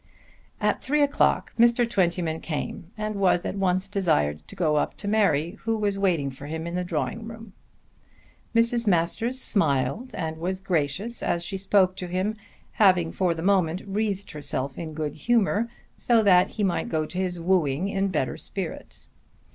At 0.59 0.81
three 0.81 1.03
o'clock 1.03 1.53
Mr. 1.59 1.87
Twentyman 1.87 2.39
came 2.39 2.89
and 2.97 3.17
was 3.17 3.45
at 3.45 3.53
once 3.57 3.87
desired 3.87 4.41
to 4.47 4.55
go 4.55 4.77
up 4.77 4.95
to 4.97 5.07
Mary 5.07 5.59
who 5.61 5.77
was 5.77 5.95
waiting 5.95 6.31
for 6.31 6.47
him 6.47 6.65
in 6.65 6.73
the 6.73 6.83
drawing 6.83 7.27
room. 7.27 7.53
Mrs. 8.55 8.87
Masters 8.87 9.39
smiled 9.39 10.09
and 10.15 10.39
was 10.39 10.59
gracious 10.59 11.21
as 11.21 11.43
she 11.43 11.55
spoke 11.59 11.95
to 11.97 12.07
him, 12.07 12.35
having 12.71 13.11
for 13.11 13.35
the 13.35 13.43
moment 13.43 13.83
wreathed 13.85 14.31
herself 14.31 14.75
in 14.75 14.95
good 14.95 15.13
humour 15.13 15.69
so 15.95 16.23
that 16.23 16.49
he 16.49 16.63
might 16.63 16.89
go 16.89 17.05
to 17.05 17.19
his 17.19 17.39
wooing 17.39 17.87
in 17.87 18.07
better 18.07 18.37
spirit. 18.37 19.05